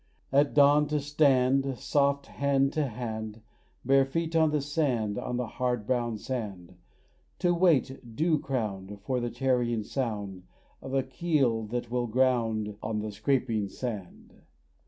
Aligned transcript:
At 0.33 0.55
dawn 0.55 0.87
to 0.87 0.99
stand 0.99 1.77
Soft 1.77 2.25
hand 2.25 2.73
to 2.73 2.87
hand, 2.87 3.43
Bare 3.85 4.03
feet 4.03 4.35
on 4.35 4.49
the 4.49 4.59
sand, 4.59 5.19
On 5.19 5.37
the 5.37 5.45
hard 5.45 5.85
brown 5.85 6.17
sand, 6.17 6.73
To 7.37 7.53
wait, 7.53 8.15
dew 8.15 8.39
crowned, 8.39 8.99
For 9.01 9.19
the 9.19 9.29
tarrying 9.29 9.83
sound 9.83 10.47
Of 10.81 10.95
a 10.95 11.03
keel 11.03 11.67
that 11.67 11.91
will 11.91 12.07
ground 12.07 12.79
On 12.81 12.97
the 12.97 13.11
scraping 13.11 13.67
sand. 13.69 14.41